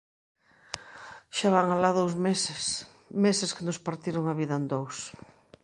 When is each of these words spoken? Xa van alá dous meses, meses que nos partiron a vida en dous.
Xa 1.37 1.49
van 1.55 1.67
alá 1.75 1.91
dous 1.99 2.13
meses, 2.27 2.61
meses 3.25 3.53
que 3.55 3.65
nos 3.67 3.81
partiron 3.87 4.23
a 4.27 4.37
vida 4.41 4.55
en 4.59 4.65
dous. 4.73 4.97